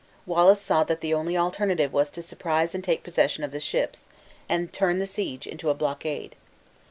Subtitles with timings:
[0.25, 4.07] Wallace saw that the only alternative was to surprise and take possession of the ships,
[4.49, 6.35] and turn the siege into a blockade.